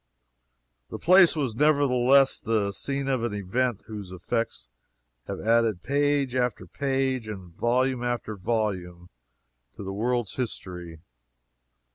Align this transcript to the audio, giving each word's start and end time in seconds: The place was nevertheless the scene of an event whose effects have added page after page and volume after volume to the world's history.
The 0.89 0.97
place 0.97 1.35
was 1.35 1.53
nevertheless 1.55 2.41
the 2.41 2.71
scene 2.71 3.07
of 3.07 3.21
an 3.21 3.35
event 3.35 3.83
whose 3.85 4.11
effects 4.11 4.67
have 5.27 5.39
added 5.39 5.83
page 5.83 6.35
after 6.35 6.65
page 6.65 7.27
and 7.27 7.53
volume 7.53 8.01
after 8.03 8.35
volume 8.35 9.09
to 9.75 9.83
the 9.83 9.93
world's 9.93 10.37
history. 10.37 11.01